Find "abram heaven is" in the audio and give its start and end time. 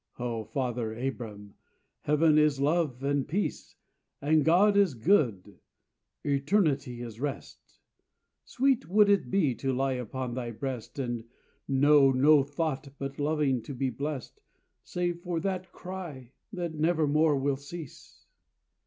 0.97-2.59